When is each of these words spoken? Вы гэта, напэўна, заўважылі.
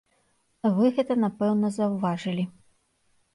Вы 0.77 0.85
гэта, 0.95 1.17
напэўна, 1.25 1.67
заўважылі. 1.77 2.47